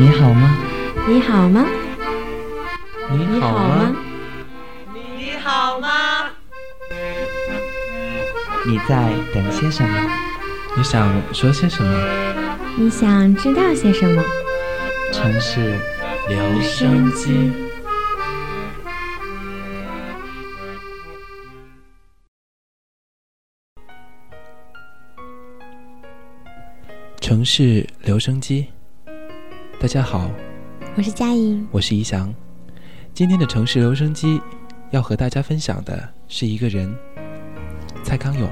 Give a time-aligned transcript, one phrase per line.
[0.00, 0.56] 你好吗？
[1.06, 1.66] 你好吗？
[3.10, 3.96] 你好吗？
[4.94, 6.30] 你好吗？
[8.66, 10.10] 你在等些什么？
[10.74, 12.08] 你想说些什么？
[12.78, 14.24] 你想知道些什么？
[15.12, 15.78] 城市
[16.30, 17.52] 留声机。
[27.20, 28.68] 城市留声机。
[29.80, 30.30] 大家好，
[30.94, 32.34] 我是佳莹，我是怡翔。
[33.14, 34.38] 今天的城市留声机
[34.90, 36.94] 要和大家分享的是一个人——
[38.04, 38.46] 蔡康永。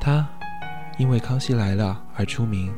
[0.00, 0.26] 他
[0.96, 2.72] 因为《康熙来了》而出名。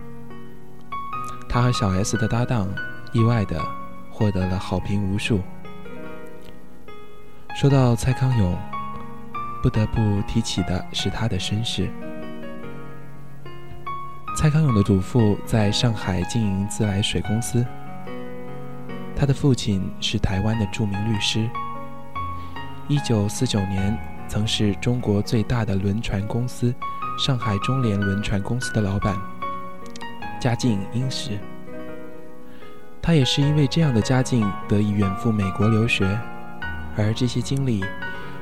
[1.48, 2.68] 他和小 S 的搭档，
[3.12, 3.64] 意外的
[4.10, 5.40] 获得了好评无数。
[7.54, 8.58] 说到蔡康永，
[9.62, 11.88] 不得不提起的是他的身世。
[14.40, 17.66] 蔡康永的祖父在上海经营自来水公司，
[19.16, 21.50] 他的父亲是台湾的著名律师。
[22.86, 26.72] 一九四九年，曾是中国最大的轮船公司
[27.18, 29.20] 上海中联轮船公司的老板，
[30.40, 31.36] 家境殷实。
[33.02, 36.16] 他也是因为这样的家境得以远赴美国留学，
[36.96, 37.84] 而这些经历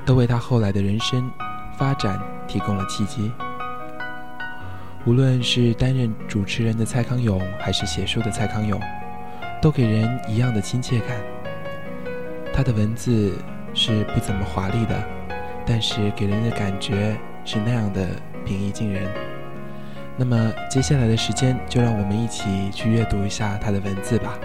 [0.04, 1.30] 都为他后来的人生
[1.78, 3.32] 发展提供了契机。
[5.06, 8.80] 无论是担任主持人的蔡康永，还是写书的蔡康永，
[9.62, 11.16] 都给人一样的亲切感。
[12.52, 13.38] 他的文字
[13.72, 15.00] 是不怎么华丽的，
[15.64, 18.04] 但是给人的感觉是那样的
[18.44, 19.08] 平易近人。
[20.16, 24.36] 那么接下来的时间，就让我们一起去阅读一下他的文字吧。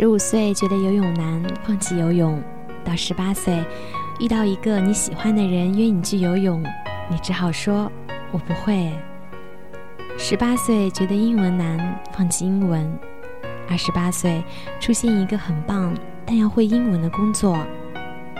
[0.00, 2.40] 十五岁觉得游泳难，放弃游泳；
[2.84, 3.64] 到十八岁，
[4.20, 6.62] 遇到一个你喜欢的人约你去游泳，
[7.10, 7.90] 你只好说
[8.30, 8.92] “我不会”。
[10.16, 12.86] 十八岁觉得英文难，放弃英文；
[13.68, 14.40] 二十八岁
[14.78, 15.92] 出现一个很棒
[16.24, 17.58] 但要会英文的工作，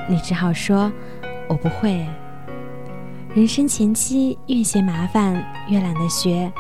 [0.09, 0.93] 你只好说
[1.51, 2.07] “我不会”。
[3.35, 5.35] 人生前期越嫌麻烦，
[5.69, 6.53] 越懒得学，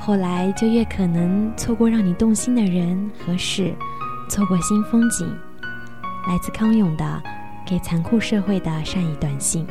[0.00, 3.74] 后来就越可能错过让你动心的人和事。
[4.28, 5.26] 错过新风景，
[6.28, 7.22] 来自康永的
[7.64, 9.66] 给残酷社会的善意短信。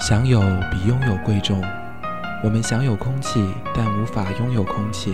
[0.00, 0.40] 享有
[0.72, 1.62] 比拥有贵重。
[2.42, 5.12] 我们享有空气，但无法拥有空气；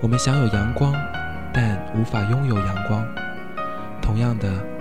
[0.00, 0.92] 我们享有阳光，
[1.52, 3.04] 但无法拥有阳光。
[4.00, 4.73] 同样的。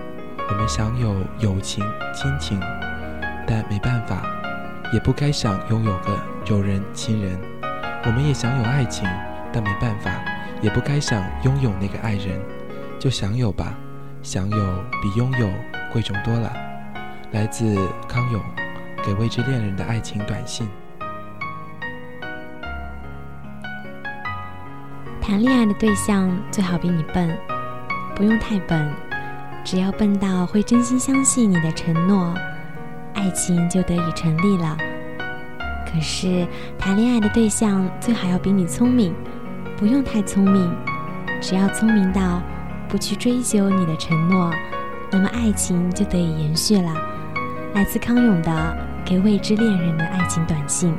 [0.50, 1.84] 我们享有友情、
[2.14, 2.60] 亲情，
[3.48, 4.24] 但没办法，
[4.92, 7.40] 也不该想拥有个友人、亲人。
[8.06, 9.08] 我们也享有爱情，
[9.52, 10.12] 但没办法，
[10.62, 12.40] 也不该想拥有那个爱人。
[13.00, 13.74] 就享有吧，
[14.22, 15.50] 享有比拥有
[15.92, 16.52] 贵重多了。
[17.32, 17.76] 来自
[18.08, 18.42] 康永
[19.04, 20.70] 给未知恋人的爱情短信。
[25.22, 27.36] 谈恋爱的对象最好比你笨，
[28.14, 28.94] 不用太笨。
[29.64, 32.34] 只要笨到会真心相信你的承诺，
[33.14, 34.78] 爱情就得以成立了。
[35.88, 36.46] 可是
[36.78, 39.14] 谈恋爱的对象最好要比你聪明，
[39.78, 40.76] 不用太聪明，
[41.40, 42.42] 只要聪明到
[42.90, 44.52] 不去追究你的承诺，
[45.10, 46.94] 那么爱情就得以延续了。
[47.74, 50.94] 来自康永的给未知恋人的爱情短信。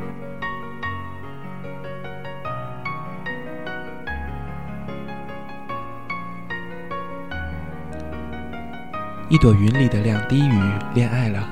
[9.31, 10.61] 一朵云里的两滴雨
[10.95, 11.49] 恋爱了，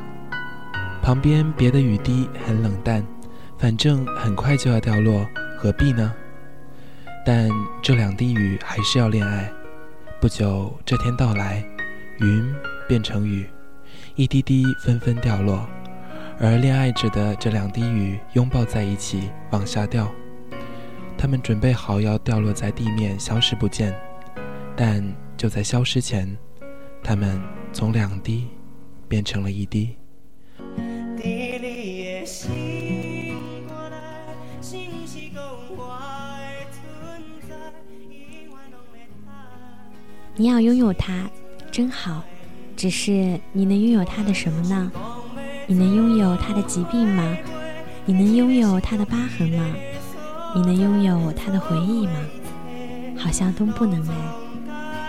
[1.03, 3.03] 旁边别的雨滴很冷淡，
[3.59, 6.13] 反正很快就要掉落，何必呢？
[7.25, 7.49] 但
[7.83, 9.51] 这两滴雨还是要恋爱。
[10.21, 11.65] 不久这天到来，
[12.21, 12.55] 云
[12.87, 13.49] 变成雨，
[14.17, 15.67] 一滴滴纷纷掉落，
[16.39, 20.13] 而恋爱着的这两滴雨拥抱在一起往下掉，
[21.17, 23.99] 他们准备好要掉落在地面消失不见，
[24.77, 25.03] 但
[25.39, 26.37] 就在消失前，
[27.03, 27.41] 他们。
[27.73, 28.47] 从两滴
[29.09, 29.97] 变成了一滴。
[40.35, 41.31] 你要拥有它，
[41.71, 42.23] 真好。
[42.75, 44.93] 只是你能拥有它的什么呢？
[45.67, 47.37] 你能拥有它的疾病吗？
[48.05, 49.65] 你能拥有它的疤痕吗？
[50.55, 52.13] 你能拥有它的回忆吗？
[53.17, 54.15] 好像都不能哎。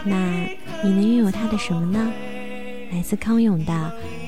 [0.06, 2.12] 那你能拥有它的什么呢？
[2.94, 3.74] 来自康永的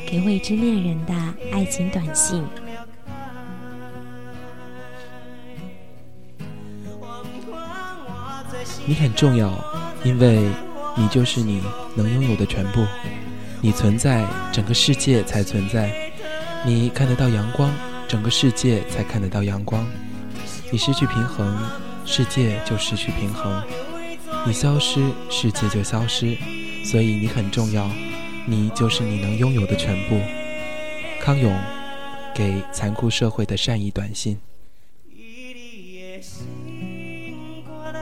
[0.09, 1.13] 《给未知恋人的
[1.53, 2.41] 爱情短信》。
[8.87, 9.53] 你很重要，
[10.03, 10.49] 因为
[10.97, 11.61] 你就是你
[11.95, 12.83] 能拥有的全部。
[13.61, 16.11] 你存在，整个世界才存在。
[16.65, 17.71] 你看得到阳光，
[18.07, 19.85] 整个世界才看得到阳光。
[20.71, 21.55] 你失去平衡，
[22.03, 23.61] 世界就失去平衡。
[24.43, 26.35] 你消失，世界就消失。
[26.83, 27.89] 所以你很重要，
[28.47, 30.19] 你就是你能拥有的全部。
[31.19, 31.51] 康永，
[32.35, 34.37] 给残酷社会的善意短信。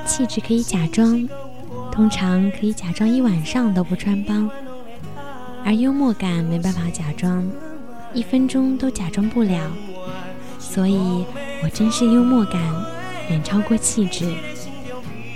[0.06, 1.28] 气质可以假装，
[1.92, 4.50] 通常可以假装一晚上都不穿帮，
[5.64, 7.50] 而幽默感没办法假装，
[8.14, 9.72] 一分钟都假装不了。
[10.60, 11.26] 所以
[11.64, 12.62] 我珍视幽默感，
[13.30, 14.34] 远超过气质。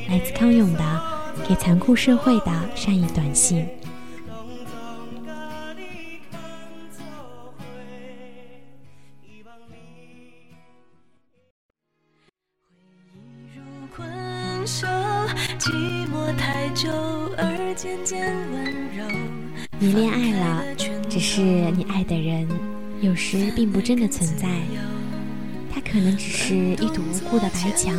[0.10, 1.02] 来自康永的
[1.48, 3.66] 给残酷社会的善意短信。
[22.08, 22.48] 的人
[23.02, 24.48] 有时并不真的存在，
[25.74, 27.96] 他可能只是一堵无辜的白墙，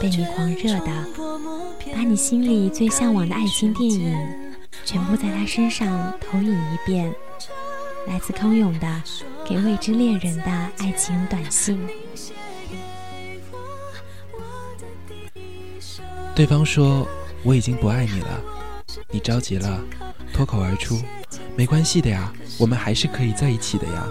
[0.00, 1.06] 被你狂热的，
[1.94, 4.14] 把你心里最向往的爱情电影
[4.84, 7.12] 全部在他身上投影一遍。
[8.08, 8.86] 来自康永的
[9.48, 11.76] 《给未知恋人的爱情短信》。
[16.34, 17.08] 对方说
[17.42, 18.40] ：“我已经不爱你了。”
[19.10, 19.82] 你着急了。
[20.32, 21.00] 脱口而出
[21.56, 24.06] ：“没关系的呀，我们还是可以在一起的呀。”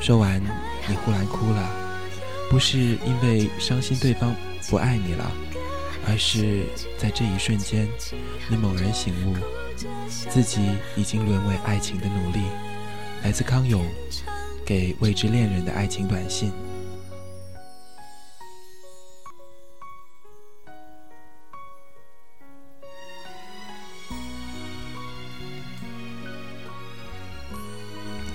[0.00, 0.42] 说完，
[0.88, 1.70] 你忽然哭了，
[2.50, 4.34] 不是因为伤心对方
[4.68, 5.30] 不爱你了，
[6.08, 6.64] 而是
[6.98, 7.88] 在这一瞬间，
[8.48, 9.36] 你猛然醒悟，
[10.08, 10.60] 自己
[10.96, 12.40] 已经沦为爱情的奴隶。
[13.22, 13.86] 来自康永，
[14.64, 16.50] 给未知恋人的爱情短信。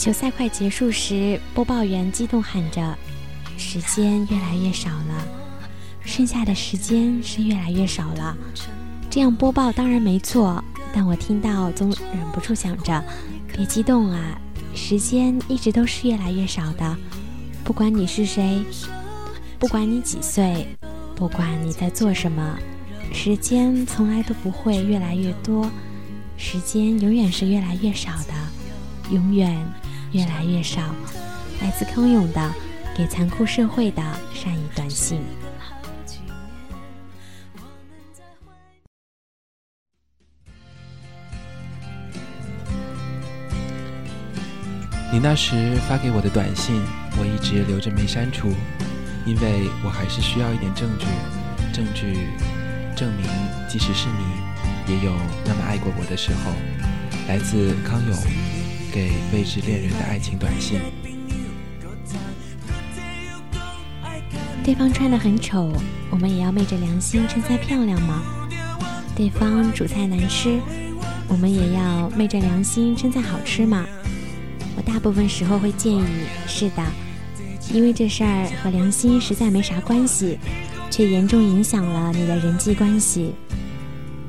[0.08, 2.98] 球赛快结束时，播报员激动喊着
[3.60, 5.28] ：“时间越来越少了，
[6.00, 8.34] 剩下的时间是越来越少了。”
[9.12, 10.64] 这样播报当然没错，
[10.94, 13.04] 但我听到总忍不住想着
[13.54, 14.40] ：“别激动啊，
[14.74, 16.98] 时间一直都是越来越少的。
[17.66, 18.64] 不管你是谁，
[19.60, 20.70] 不管你几岁，
[21.18, 22.58] 不管你在做什么，
[23.12, 25.70] 时间从来都不会越来越多，
[26.38, 28.34] 时间永远是越来越少的，
[29.12, 29.54] 永远。”
[30.12, 30.82] 越来越少，
[31.62, 32.54] 来自康永的
[32.96, 34.02] 给残酷社会的
[34.34, 35.22] 善意短信。
[45.12, 46.82] 你那时发给我的短信，
[47.18, 48.50] 我一直留着没删除，
[49.26, 51.06] 因为我还是需要一点证据，
[51.74, 52.28] 证据
[52.96, 53.26] 证明
[53.68, 55.12] 即使是你，也有
[55.46, 56.52] 那么爱过我的时候。
[57.28, 58.67] 来自康永。
[58.98, 60.80] 给未知恋人的爱情短信。
[64.64, 65.72] 对方穿的很丑，
[66.10, 68.24] 我们也要昧着良心称赞漂亮吗？
[69.16, 70.60] 对方煮菜难吃，
[71.28, 73.86] 我们也要昧着良心称赞好吃吗？
[74.76, 76.04] 我大部分时候会建议，
[76.48, 76.84] 是的，
[77.72, 80.40] 因为这事儿和良心实在没啥关系，
[80.90, 83.36] 却严重影响了你的人际关系。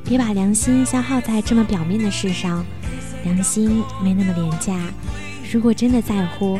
[0.04, 2.66] 别把良心消耗在这么表面的事上。
[3.24, 4.74] 良心没那么廉价，
[5.52, 6.58] 如果真的在乎，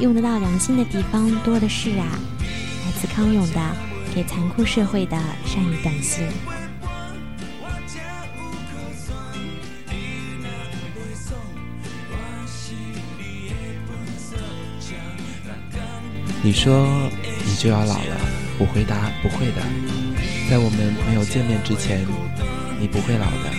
[0.00, 2.06] 用得到良心的地方多的是啊。
[2.84, 3.76] 来自康永的
[4.14, 6.26] 给残酷社会的善意短信。
[16.40, 17.10] 你说
[17.44, 18.16] 你就要老了，
[18.58, 19.60] 我回答不会的，
[20.48, 22.06] 在我们没有见面之前，
[22.80, 23.57] 你不会老的。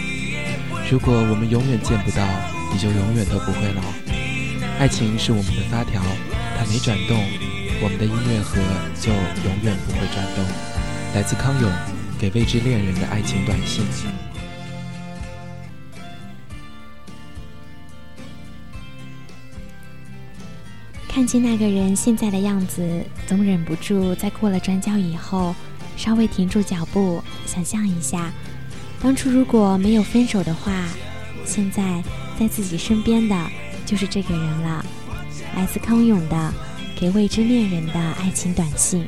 [0.89, 2.25] 如果我们永远见不到，
[2.74, 3.81] 你就永远都不会老。
[4.79, 6.01] 爱情是我们的发条，
[6.58, 7.15] 它没转动，
[7.79, 8.60] 我们的音乐盒
[9.00, 10.43] 就永远不会转动。
[11.13, 11.72] 来自康永
[12.17, 13.86] 给未知恋人的爱情短信。
[21.08, 22.81] 看见那个人现在的样子，
[23.27, 25.53] 总忍不住在过了转角以后，
[25.96, 28.31] 稍微停住脚步，想象一下。
[29.01, 30.86] 当初如果没有分手的话，
[31.46, 32.03] 现在
[32.38, 33.36] 在自己身边的
[33.86, 34.86] 就是这个人了。
[35.56, 36.53] 来自康永的
[36.96, 39.08] 给未知恋人的爱情短信。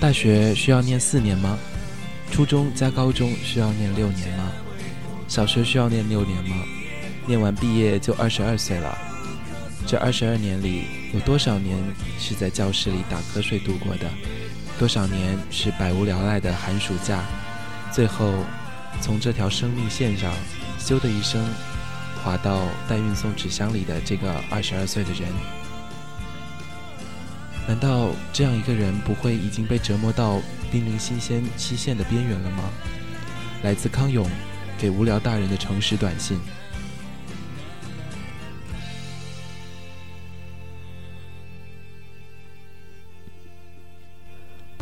[0.00, 1.58] 大学需要念四年吗？
[2.30, 4.50] 初中加高中需要念六年吗？
[5.28, 6.56] 小学需要念六年吗？
[7.26, 8.98] 念完毕业就二十二岁了。
[9.86, 11.76] 这二十二年里，有多少年
[12.18, 14.10] 是在教室里打瞌睡度过的？
[14.80, 17.22] 多少年是百无聊赖的寒暑假？
[17.92, 18.32] 最后，
[19.02, 20.32] 从这条生命线上，
[20.78, 21.46] 咻的一声，
[22.24, 25.28] 滑到待运送纸箱里的这个二十二岁的人。
[27.68, 30.40] 难道这样一个人不会已经被折磨到
[30.72, 32.64] 濒临新鲜期限的边缘了吗？
[33.62, 34.26] 来自康永，
[34.78, 36.40] 给无聊大人的诚实短信。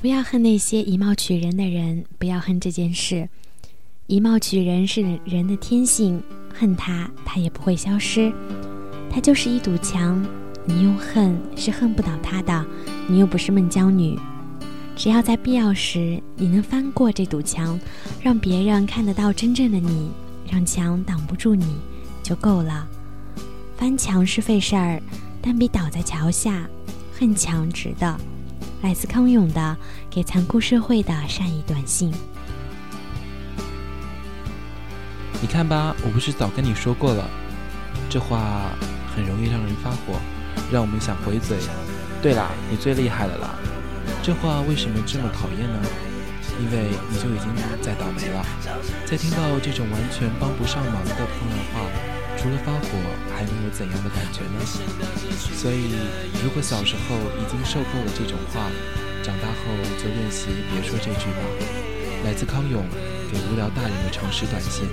[0.01, 3.29] 不要恨那些以貌取人的人，不要恨这件事。
[4.07, 6.23] 以貌取人是人的天性，
[6.55, 8.33] 恨他，他也不会消失。
[9.11, 10.25] 他就是一堵墙，
[10.65, 12.65] 你用恨是恨不倒他的。
[13.09, 14.17] 你又不是孟姜女，
[14.95, 17.79] 只要在必要时你能翻过这堵墙，
[18.23, 20.13] 让别人看得到真正的你，
[20.49, 21.67] 让墙挡不住你，
[22.23, 22.87] 就够了。
[23.77, 25.03] 翻墙是费事儿，
[25.43, 26.71] 但比倒在桥下
[27.13, 28.17] 恨墙值得。
[28.83, 29.77] 来自康永的
[30.09, 32.13] 给残酷社会的善意短信。
[35.41, 37.29] 你看吧，我不是早跟你说过了，
[38.09, 38.71] 这话
[39.15, 40.21] 很容易让人发火，
[40.73, 41.57] 让我们想回嘴。
[42.23, 43.55] 对啦，你最厉害了啦！
[44.23, 45.81] 这话为什么这么讨厌呢？
[46.59, 47.47] 因为你就已经
[47.81, 48.45] 在倒霉了，
[49.07, 51.87] 在听到这种完全帮不上忙的风凉话，
[52.41, 52.89] 除了发火，
[53.35, 54.65] 还能有怎样的感觉呢？
[55.57, 55.91] 所以，
[56.43, 58.71] 如果小时候已经受够了这种话，
[59.25, 59.55] 长大后
[59.99, 61.43] 就练习别说这句吧。
[62.25, 62.85] 来自康永
[63.31, 64.87] 给无聊大人的诚实短信。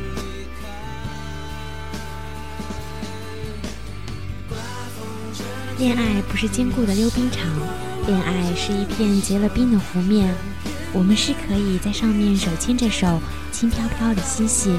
[5.78, 7.46] 恋爱不是坚固的溜冰场，
[8.08, 10.34] 恋爱是一片结了冰的湖面。
[10.94, 13.20] 我们是可以在上面手牵着手，
[13.52, 14.76] 轻飘飘的嬉戏，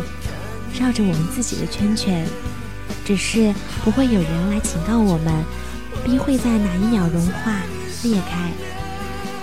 [0.78, 2.26] 绕着我们自己的圈圈。
[3.04, 3.54] 只是
[3.84, 5.44] 不会有人来警告我们，
[6.04, 7.62] 冰会在哪一秒融化
[8.02, 8.50] 裂开。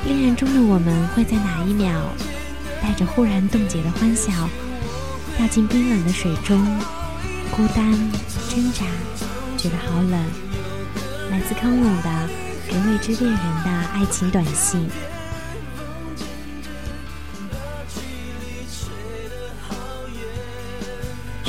[0.05, 2.09] 恋人中的我们会在哪一秒，
[2.81, 4.49] 带着忽然冻结的欢笑，
[5.37, 6.65] 掉进冰冷的水中，
[7.55, 7.91] 孤单
[8.49, 8.83] 挣扎，
[9.57, 10.25] 觉得好冷。
[11.31, 12.29] 来自康永的
[12.67, 14.89] 给未知恋人的爱情短信。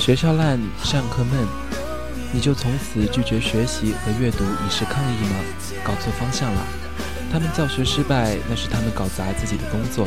[0.05, 1.49] 学校烂，上课闷，
[2.31, 5.37] 你就从此拒绝学习和阅读以示抗议吗？
[5.83, 6.61] 搞错方向了。
[7.33, 10.07] 他们教学失败，那是他们搞砸自己的工作。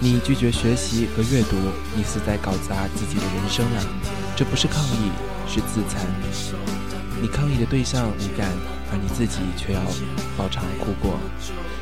[0.00, 1.54] 你拒绝学习和阅读，
[1.94, 3.86] 你是在搞砸自己的人生啊！
[4.34, 5.12] 这不是抗议，
[5.46, 6.04] 是自残。
[7.20, 8.50] 你抗议的对象无感，
[8.90, 9.80] 而你自己却要
[10.36, 11.16] 饱尝苦果。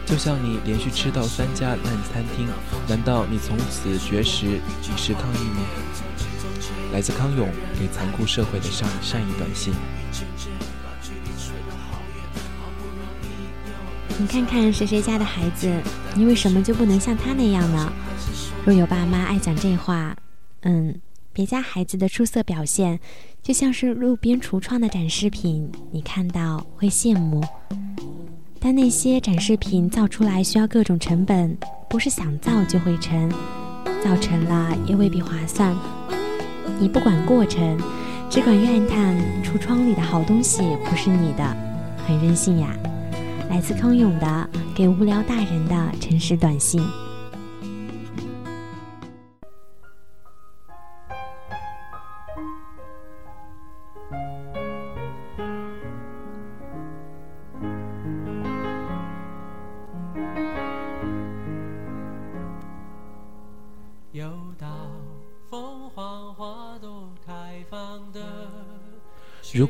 [0.05, 2.47] 就像你连续吃到三家烂餐厅，
[2.87, 5.63] 难道你从此绝食以示抗议吗？
[6.93, 9.73] 来自康永给残酷社会的善善意短信。
[14.19, 15.73] 你看看谁谁家的孩子，
[16.15, 17.91] 你为什么就不能像他那样呢？
[18.67, 20.15] 若有爸妈爱讲这话，
[20.63, 20.95] 嗯，
[21.33, 23.01] 别家孩子的出色表现，
[23.43, 27.43] 就像是路边橱窗的展示品，你看到会羡慕。
[28.59, 31.57] 但那些展示品造出来需要各种成本，
[31.89, 33.31] 不是想造就会成，
[34.05, 35.75] 造成了也未必划算。
[36.79, 37.79] 你不管过程，
[38.29, 41.57] 只管怨叹橱窗里的好东西不是你的，
[42.07, 42.69] 很任性呀！
[43.49, 46.81] 来自康永的给无聊大人的诚实短信。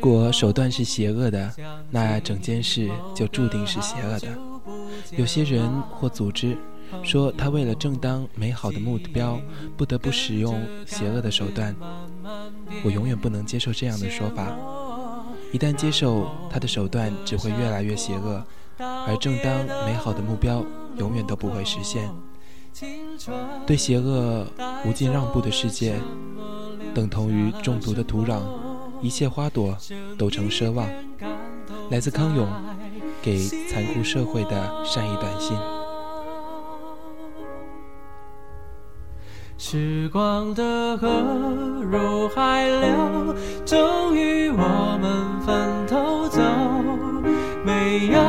[0.03, 1.53] 如果手段是邪恶的，
[1.91, 4.29] 那整件事就注定是邪恶的。
[5.11, 6.57] 有些人或组织
[7.03, 9.39] 说他为了正当美好的目标，
[9.77, 11.77] 不得不使用邪恶的手段。
[12.83, 14.57] 我永远不能接受这样的说法。
[15.53, 18.43] 一旦接受，他的手段只会越来越邪恶，
[18.79, 20.65] 而正当美好的目标
[20.97, 22.09] 永远都不会实现。
[23.67, 24.47] 对邪恶
[24.87, 26.01] 无尽让步的世界，
[26.95, 28.41] 等同于中毒的土壤。
[29.01, 29.77] 一切花朵
[30.19, 30.87] 都成奢望。
[31.91, 32.47] 来自康永
[33.21, 33.39] 给
[33.69, 35.57] 残酷社会的善意短信。
[39.59, 41.09] 时光的河
[41.83, 43.35] 入海流，
[43.67, 46.41] 终于我们分头走。
[47.65, 48.21] 没有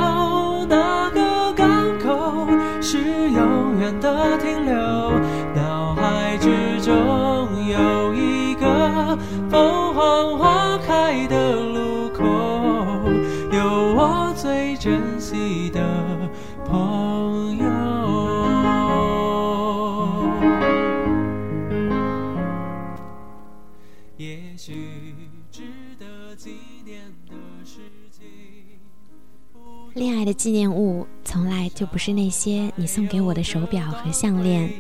[29.93, 34.71] 恋爱的纪念物从来就不是那些你送给我的手表和项链，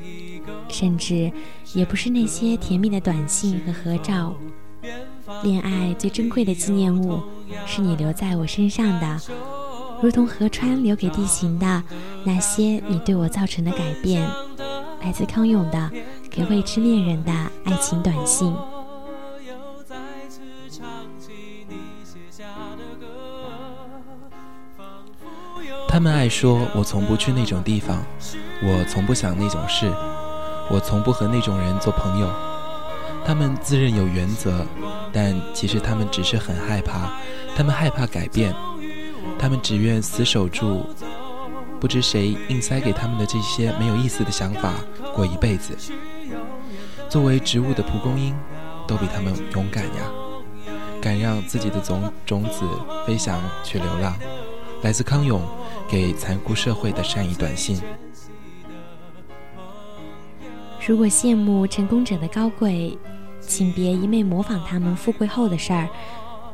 [0.69, 1.29] 甚至
[1.73, 4.33] 也不是那些甜蜜的短信和合照。
[5.43, 7.21] 恋爱最珍贵的纪念物，
[7.67, 9.21] 是你留在我身上的，
[10.01, 11.83] 如同河川留给地形的
[12.23, 14.25] 那些你对我造成的改变。
[15.01, 15.91] 来自康永的
[16.29, 17.31] 给未知恋人的
[17.65, 18.55] 爱情短信。
[25.91, 28.01] 他们爱说我从不去那种地方，
[28.63, 29.91] 我从不想那种事，
[30.69, 32.33] 我从不和那种人做朋友。
[33.25, 34.65] 他们自认有原则，
[35.11, 37.11] 但其实他们只是很害怕，
[37.57, 38.55] 他们害怕改变，
[39.37, 40.85] 他们只愿死守住
[41.77, 44.75] 不知谁硬塞给他们的这些没有意思的想法
[45.13, 45.75] 过一辈子。
[47.09, 48.33] 作为植物的蒲公英，
[48.87, 50.09] 都比他们勇敢呀，
[51.01, 52.61] 敢让自己的种种子
[53.05, 54.15] 飞翔去流浪。
[54.81, 55.41] 来自康永
[55.87, 57.79] 给残酷社会的善意短信。
[60.85, 62.97] 如果羡慕成功者的高贵，
[63.39, 65.87] 请别一昧模仿他们富贵后的事儿。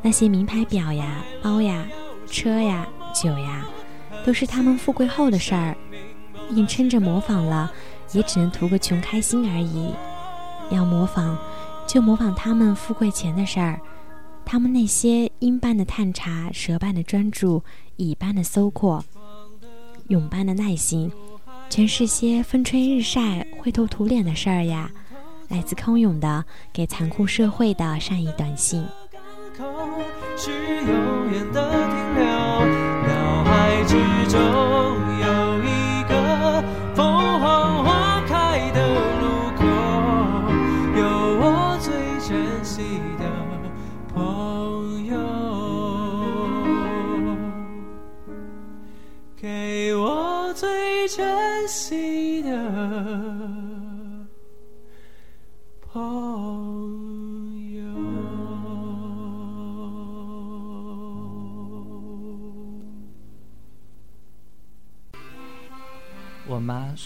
[0.02, 1.84] 那些名牌表呀、包呀、
[2.30, 3.66] 车呀、酒呀，
[4.24, 5.74] 都是他们富贵后的事儿。
[6.50, 7.72] 硬撑着模仿了，
[8.12, 9.92] 也只能图个穷开心而已。
[10.70, 11.36] 要模仿，
[11.86, 13.80] 就模仿他们富贵前的事儿。
[14.50, 17.62] 他们那些鹰般的探查、蛇般的专注、
[17.96, 19.04] 蚁般的搜括、
[20.06, 21.12] 蛹般的耐心，
[21.68, 24.90] 全是些风吹日晒、灰头土脸的事儿呀。
[25.48, 28.82] 来自康永的给残酷社会的善意短信。
[30.34, 32.37] 是永远的停留，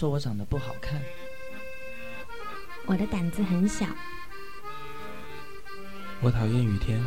[0.03, 1.01] 说我长得不好看，
[2.85, 3.85] 我的胆子很小，
[6.19, 7.01] 我讨厌雨天，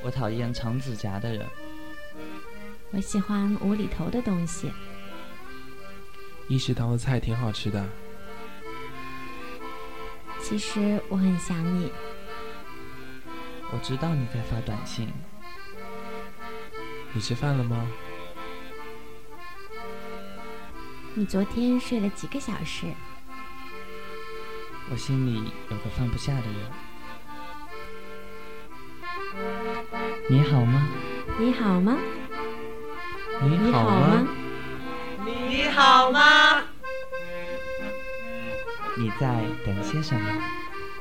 [0.00, 1.44] 我讨厌长指甲的人，
[2.92, 4.70] 我喜欢无厘头的东西。
[6.46, 7.84] 一食堂的菜挺好吃的。
[10.40, 11.90] 其实我很想你，
[13.72, 15.12] 我知道你在发短信，
[17.12, 17.88] 你吃饭了吗？
[21.14, 22.86] 你昨天睡了几个小时？
[24.90, 26.54] 我心里有个放不下的人。
[30.30, 30.88] 你好吗？
[31.38, 31.98] 你好吗？
[33.42, 34.26] 你你好吗？
[35.26, 36.62] 你好吗？
[38.96, 40.42] 你在等些什么？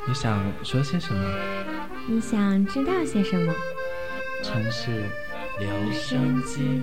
[0.06, 1.38] 你想说些什么？
[2.08, 3.54] 你想知道些什么？
[4.44, 5.06] 城市
[5.58, 6.82] 留声机。